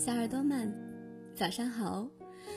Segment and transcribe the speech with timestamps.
[0.00, 0.72] 小耳朵们，
[1.34, 2.08] 早上好！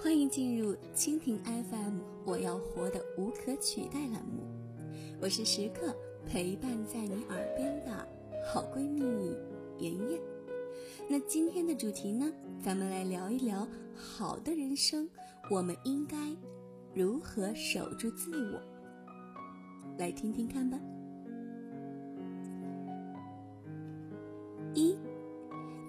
[0.00, 4.44] 欢迎进入蜻蜓 FM，我要活的无可取代栏目。
[5.20, 5.92] 我是时刻
[6.24, 7.90] 陪伴在你耳边的
[8.46, 9.02] 好闺蜜
[9.80, 10.20] 妍妍。
[11.08, 12.32] 那今天的主题呢，
[12.62, 15.10] 咱们来聊一聊好的人生，
[15.50, 16.16] 我们应该
[16.94, 18.60] 如何守住自我？
[19.98, 20.78] 来听听看吧。
[24.72, 24.96] 一，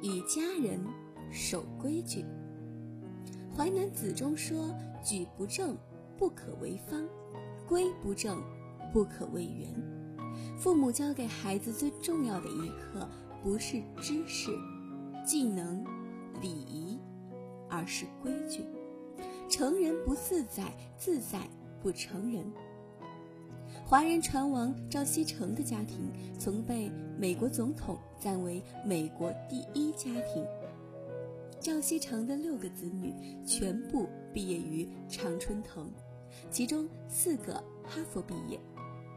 [0.02, 0.84] 与家人。
[1.36, 2.24] 守规矩，
[3.58, 5.76] 《淮南子》中说：“矩不正，
[6.18, 7.06] 不可为方；
[7.68, 8.42] 规不正，
[8.94, 9.70] 不可为圆。”
[10.58, 13.06] 父母教给孩子最重要的一课，
[13.44, 14.50] 不是知识、
[15.26, 15.84] 技能、
[16.42, 16.98] 礼仪，
[17.70, 18.64] 而是规矩。
[19.50, 21.40] 成人不自在，自在
[21.82, 22.46] 不成人。
[23.86, 30.42] 华人船王赵锡成的家庭，曾被美国总统赞为美国第一家庭。
[31.66, 33.12] 赵锡成的六个子女
[33.44, 35.92] 全部毕业于常春藤，
[36.52, 38.60] 其中四个哈佛毕业，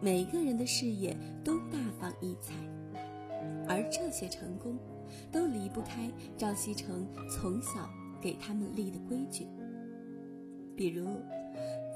[0.00, 2.54] 每个人的事业都大放异彩。
[3.68, 4.78] 而这些成功，
[5.30, 7.86] 都离不开赵锡成从小
[8.18, 9.46] 给他们立的规矩。
[10.74, 11.06] 比如，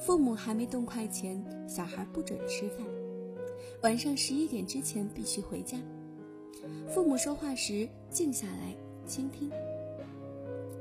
[0.02, 2.86] 父母还没动筷前，小孩不准吃饭；
[3.82, 5.78] 晚上十一点之前必须回家；
[6.88, 9.50] 父母说话时静下来倾听。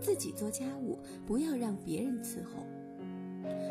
[0.02, 2.66] 自己做家务，不要让别人伺候。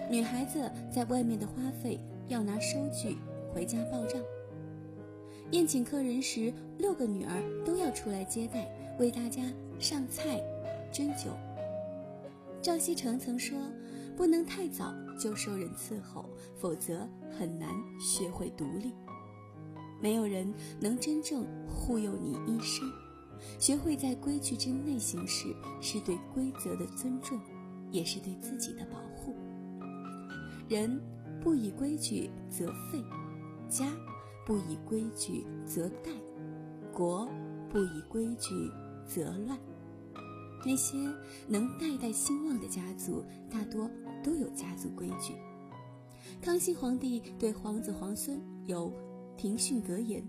[0.09, 3.19] 女孩子在外面的花费要拿收据
[3.53, 4.21] 回家报账。
[5.51, 9.43] 宴请客人时，六个女儿都要出来接待，为大家
[9.79, 10.41] 上菜、
[10.93, 11.31] 斟酒。
[12.63, 13.59] 赵锡成曾说
[14.17, 18.93] ：“不能太早就受人伺候，否则很难学会独立。
[20.01, 22.89] 没有人能真正护佑你一生。”
[23.59, 27.39] 学会在规矩之内行事，是对规则的尊重，
[27.91, 29.35] 也是对自己的保护。
[30.69, 31.01] 人
[31.41, 33.03] 不以规矩则废，
[33.69, 33.93] 家
[34.47, 36.13] 不以规矩则殆，
[36.93, 37.29] 国
[37.69, 38.71] 不以规矩
[39.07, 39.59] 则乱。
[40.65, 40.99] 那些
[41.49, 43.91] 能代代兴旺的家族，大多
[44.23, 45.35] 都有家族规矩。
[46.43, 48.93] 康熙皇帝对皇子皇孙有
[49.37, 50.23] 庭训格言，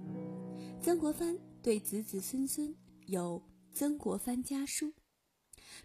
[0.82, 2.74] 曾国藩对子子孙孙。
[3.08, 3.42] 有
[3.74, 4.94] 曾国藩家书，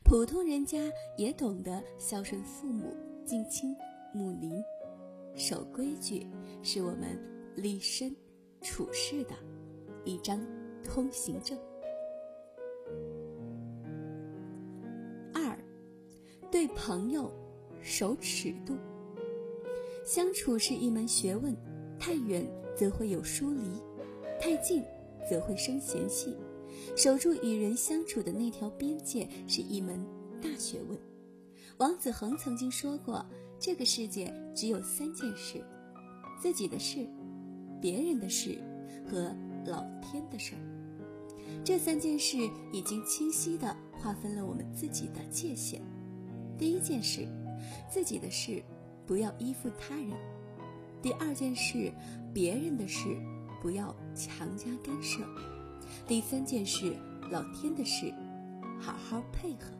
[0.04, 0.78] 普通人家
[1.16, 2.94] 也懂得孝顺父母、
[3.24, 3.74] 敬亲
[4.12, 4.62] 睦邻、
[5.34, 6.26] 守规矩，
[6.62, 7.18] 是我们
[7.56, 8.14] 立身
[8.60, 9.34] 处世的
[10.04, 10.40] 一张
[10.84, 11.58] 通行证。
[15.32, 15.58] 二，
[16.50, 17.32] 对朋友
[17.80, 18.76] 守尺度。
[20.04, 21.56] 相处是一门学问，
[21.98, 23.62] 太远则会有疏离，
[24.38, 24.84] 太近
[25.28, 26.36] 则会生嫌隙。
[26.96, 30.04] 守住与人相处的那条边界是一门
[30.40, 30.98] 大学问。
[31.78, 33.24] 王子恒曾经说过
[33.60, 35.62] ：“这个世界只有三件事，
[36.40, 37.06] 自己的事、
[37.80, 38.58] 别人的事
[39.06, 39.34] 和
[39.66, 40.54] 老天的事。
[41.64, 42.38] 这三件事
[42.72, 45.82] 已经清晰地划分了我们自己的界限。
[46.58, 47.28] 第一件事，
[47.90, 48.62] 自己的事
[49.06, 50.12] 不要依附他人；
[51.02, 51.92] 第二件事，
[52.32, 53.16] 别人的事
[53.60, 55.20] 不要强加干涉。”
[56.06, 56.96] 第三件事，
[57.30, 58.12] 老天的事，
[58.80, 59.72] 好好配合。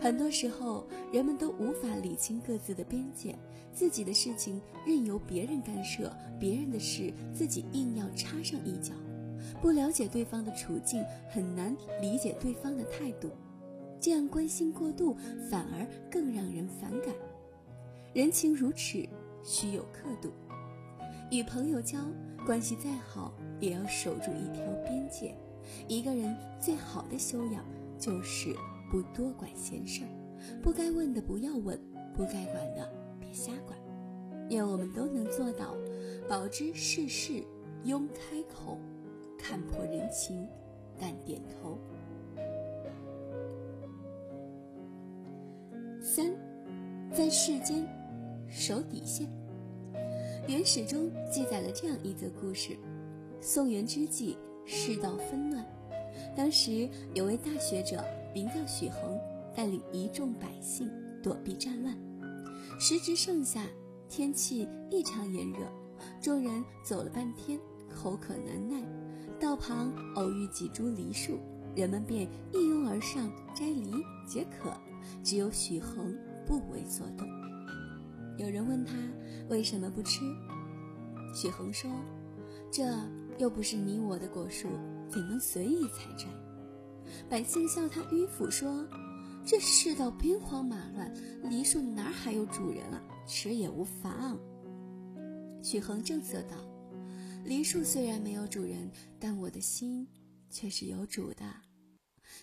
[0.00, 3.36] 很多时候，人们都无法理清各自的边界，
[3.72, 6.10] 自己的事情任由别人干涉，
[6.40, 8.92] 别人的事自己硬要插上一脚。
[9.60, 13.30] 不了解对方的处境，很难理解对方的态度。
[14.00, 15.16] 这样关心过度，
[15.50, 17.14] 反而更让人反感。
[18.12, 19.08] 人情如尺，
[19.44, 20.32] 须有刻度。
[21.30, 21.98] 与朋友交，
[22.44, 23.32] 关系再好。
[23.62, 25.34] 也要守住一条边界。
[25.86, 27.64] 一个人最好的修养，
[27.96, 28.52] 就是
[28.90, 30.10] 不多管闲事儿，
[30.60, 31.78] 不该问的不要问，
[32.12, 33.78] 不该管的别瞎管。
[34.50, 35.76] 愿我们都能做到，
[36.28, 37.42] 保知世事
[37.84, 38.76] 庸开口，
[39.38, 40.46] 看破人情
[40.98, 41.78] 淡点头。
[46.02, 46.34] 三，
[47.12, 47.86] 在世间
[48.48, 49.28] 守底线。
[50.48, 52.76] 原始中记载了这样一则故事。
[53.44, 55.66] 宋元之际，世道纷乱。
[56.36, 58.02] 当时有位大学者，
[58.32, 59.18] 名叫许衡，
[59.52, 60.88] 带领一众百姓
[61.20, 61.98] 躲避战乱。
[62.78, 63.66] 时值盛夏，
[64.08, 65.58] 天气异常炎热，
[66.20, 67.58] 众人走了半天，
[67.92, 68.80] 口渴难耐。
[69.40, 71.40] 道旁偶遇几株梨树，
[71.74, 73.90] 人们便一拥而上摘梨
[74.24, 74.72] 解渴。
[75.24, 76.16] 只有许衡
[76.46, 77.26] 不为所动。
[78.38, 78.94] 有人问他
[79.48, 80.20] 为什么不吃，
[81.34, 81.90] 许衡说
[82.70, 82.86] ：“这。”
[83.38, 84.68] 又不是你我的果树，
[85.08, 86.26] 怎能随意采摘？
[87.28, 88.86] 百姓笑他迂腐，说
[89.44, 91.12] ：“这世道兵荒马乱，
[91.50, 93.02] 梨树哪还有主人啊？
[93.26, 94.38] 吃也无妨。”
[95.62, 96.56] 许衡正色道
[97.44, 100.06] ：“梨树虽然没有主人，但我的心
[100.48, 101.44] 却是有主的。”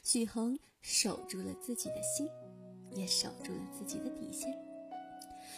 [0.04, 2.28] 许衡守住了自己的心，
[2.96, 4.54] 也守住了自己的底线。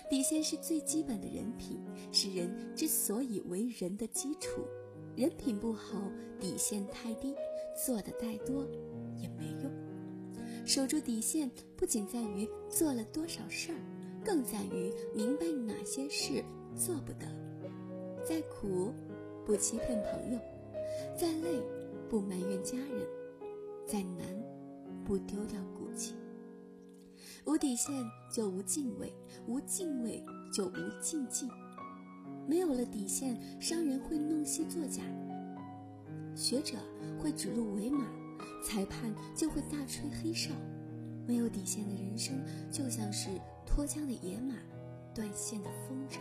[0.10, 1.80] 底线是最基本的人品，
[2.12, 4.66] 是人之所以为人的基础。
[5.16, 6.02] 人品不好，
[6.40, 7.36] 底线太低，
[7.76, 8.66] 做的再多
[9.16, 9.72] 也没用。
[10.66, 13.78] 守住底线，不仅在于做了多少事儿，
[14.24, 16.44] 更在于明白哪些事
[16.76, 17.26] 做不得。
[18.24, 18.94] 再苦，
[19.46, 20.40] 不欺骗朋友；
[21.18, 21.62] 再累，
[22.10, 23.06] 不埋怨家人；
[23.86, 24.26] 再难，
[25.04, 26.16] 不丢掉骨气。
[27.46, 27.94] 无底线
[28.32, 29.12] 就无敬畏，
[29.48, 30.24] 无敬畏
[30.54, 31.48] 就无禁忌。
[32.52, 35.02] 没有了底线，商人会弄虚作假，
[36.36, 36.76] 学者
[37.18, 38.06] 会指鹿为马，
[38.62, 40.52] 裁判就会大吹黑哨。
[41.26, 43.30] 没有底线的人生，就像是
[43.66, 44.56] 脱缰的野马，
[45.16, 46.20] 断线的风筝，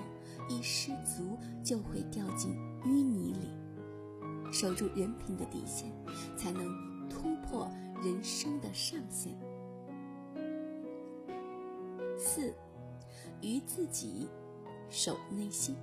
[0.48, 2.52] 一失足就会掉进
[2.84, 4.52] 淤泥里。
[4.52, 5.90] 守住人品的底线，
[6.36, 7.68] 才能突破
[8.04, 9.36] 人生的上限。
[12.16, 12.54] 四，
[13.42, 14.28] 于自己
[14.88, 15.74] 守内心。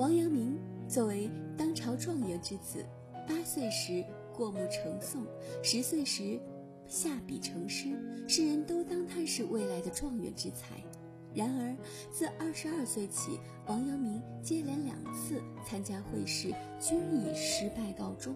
[0.00, 0.58] 王阳明
[0.88, 2.82] 作为当朝状元之子，
[3.28, 4.02] 八岁时
[4.34, 5.26] 过目成诵，
[5.62, 6.40] 十岁时
[6.86, 7.90] 下笔成诗，
[8.26, 10.82] 世人都当他是未来的状元之才。
[11.34, 11.76] 然而，
[12.10, 16.48] 自二十二岁起，王阳明接连两次参加会试，
[16.80, 18.34] 均以失败告终。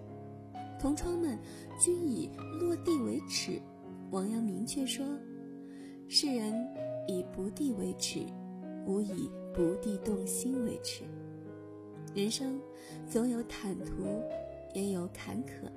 [0.79, 1.39] 同窗们
[1.81, 2.29] 均以
[2.61, 3.59] 落地为耻，
[4.11, 5.03] 王阳明却说
[6.11, 6.53] ：“世人
[7.09, 8.21] 以不第为耻，
[8.87, 11.05] 吾以不第动心为耻。”
[12.15, 12.61] 人生
[13.11, 14.23] 总有坦途，
[14.73, 15.69] 也有坎坷。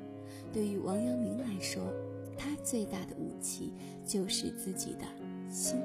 [0.54, 1.92] 对于王阳明来说，
[2.38, 3.74] 他最大的武器
[4.06, 5.06] 就是自己的
[5.50, 5.82] 心。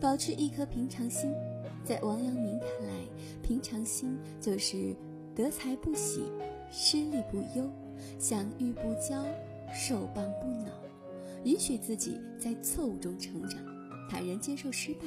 [0.00, 1.30] 保持一颗平常心，
[1.84, 2.94] 在王阳明看来，
[3.42, 4.96] 平常心就是
[5.34, 6.24] 得财不喜，
[6.70, 7.70] 失利不忧，
[8.18, 9.22] 享誉不骄，
[9.72, 10.70] 受谤不恼，
[11.44, 13.60] 允许自己在错误中成长，
[14.08, 15.04] 坦然接受失败，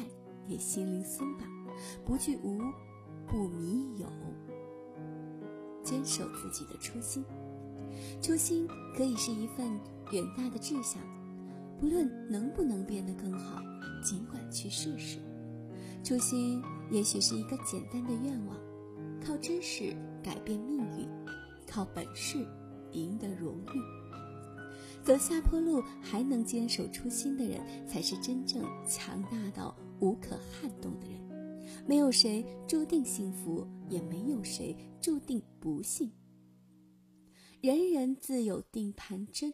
[0.48, 1.48] 也心灵松绑，
[2.06, 2.60] 不惧无。
[3.28, 4.08] 不迷有，
[5.84, 7.24] 坚守自己的初心。
[8.22, 9.68] 初心可以是一份
[10.12, 11.02] 远大的志向，
[11.80, 13.62] 不论能不能变得更好，
[14.04, 15.20] 尽管去试试。
[16.04, 18.58] 初心也许是一个简单的愿望，
[19.22, 21.08] 靠知识改变命运，
[21.68, 22.46] 靠本事
[22.94, 23.82] 赢得荣誉。
[25.04, 31.27] 走下坡路还能坚守初心的人，才是真正强大到无可撼动的人。
[31.88, 36.12] 没有谁注定幸福，也没有谁注定不幸。
[37.62, 39.54] 人人自有定盘针，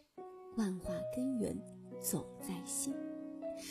[0.56, 1.56] 万化根源
[2.00, 2.92] 总在心。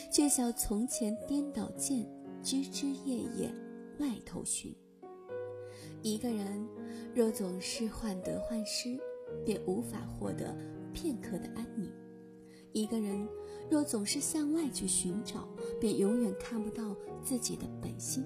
[0.09, 2.09] 却笑从前颠倒见，
[2.41, 3.53] 枝枝叶叶
[3.99, 4.73] 外头寻。
[6.01, 6.65] 一个人
[7.13, 8.97] 若总是患得患失，
[9.45, 10.55] 便无法获得
[10.93, 11.91] 片刻的安宁。
[12.71, 13.27] 一个人
[13.69, 15.47] 若总是向外去寻找，
[15.81, 18.23] 便永远看不到自己的本心。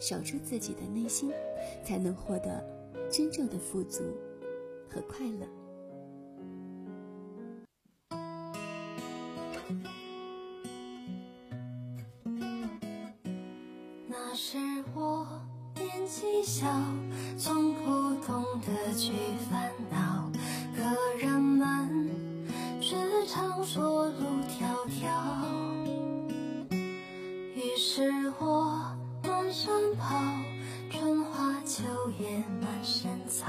[0.00, 1.32] 守住自己的内心，
[1.84, 2.64] 才能获得
[3.10, 4.02] 真正的富足
[4.88, 5.46] 和快乐。
[14.06, 14.56] 那时
[14.94, 15.26] 我
[15.74, 16.66] 年纪小，
[17.36, 19.12] 从不懂得去
[19.50, 20.30] 烦恼，
[20.76, 20.82] 可
[21.18, 22.08] 人们
[22.80, 23.97] 却常说
[32.28, 33.46] 叶满山草，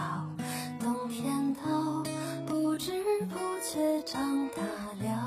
[0.79, 2.01] 冬天到，
[2.47, 4.61] 不知不觉长大
[5.03, 5.18] 了。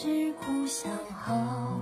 [0.00, 1.77] 是故乡好。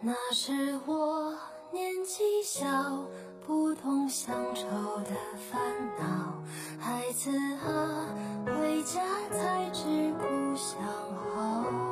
[0.00, 0.52] 那时
[0.86, 1.34] 我
[1.72, 2.66] 年纪小
[3.46, 4.66] 不懂乡愁
[5.02, 5.10] 的
[5.50, 5.58] 烦
[5.98, 6.42] 恼
[6.78, 8.06] 孩子啊
[8.44, 9.00] 回家
[9.30, 10.78] 才知故乡
[11.34, 11.85] 好